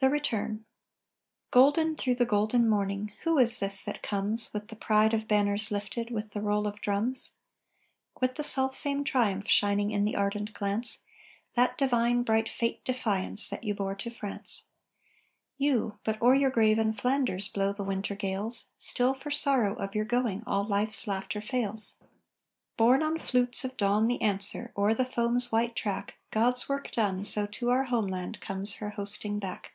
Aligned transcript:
THE 0.00 0.10
RETURN 0.10 0.64
Golden 1.52 1.94
through 1.94 2.16
the 2.16 2.26
golden 2.26 2.68
morning, 2.68 3.12
Who 3.22 3.38
is 3.38 3.60
this 3.60 3.84
that 3.84 4.02
comes 4.02 4.52
With 4.52 4.66
the 4.66 4.74
pride 4.74 5.14
of 5.14 5.28
banners 5.28 5.70
lifted, 5.70 6.10
With 6.10 6.32
the 6.32 6.40
roll 6.40 6.66
of 6.66 6.80
drums? 6.80 7.36
With 8.20 8.34
the 8.34 8.42
self 8.42 8.74
same 8.74 9.04
triumph 9.04 9.46
shining 9.48 9.92
In 9.92 10.04
the 10.04 10.16
ardent 10.16 10.54
glance, 10.54 11.04
That 11.54 11.78
divine, 11.78 12.24
bright 12.24 12.48
fate 12.48 12.84
defiance 12.84 13.48
That 13.48 13.62
you 13.62 13.76
bore 13.76 13.94
to 13.94 14.10
France. 14.10 14.72
You! 15.56 16.00
But 16.02 16.20
o'er 16.20 16.34
your 16.34 16.50
grave 16.50 16.80
in 16.80 16.94
Flanders 16.94 17.46
Blow 17.46 17.72
the 17.72 17.84
winter 17.84 18.16
gales; 18.16 18.70
Still 18.78 19.14
for 19.14 19.30
sorrow 19.30 19.76
of 19.76 19.94
your 19.94 20.04
going 20.04 20.42
All 20.48 20.64
life's 20.64 21.06
laughter 21.06 21.40
fails. 21.40 21.98
Borne 22.76 23.04
on 23.04 23.20
flutes 23.20 23.64
of 23.64 23.76
dawn 23.76 24.08
the 24.08 24.20
answer: 24.20 24.72
"O'er 24.76 24.94
the 24.94 25.04
foam's 25.04 25.52
white 25.52 25.76
track, 25.76 26.16
God's 26.32 26.68
work 26.68 26.90
done, 26.90 27.22
so 27.22 27.46
to 27.46 27.70
our 27.70 27.84
homeland 27.84 28.40
Comes 28.40 28.76
her 28.76 28.90
hosting 28.90 29.38
back. 29.38 29.74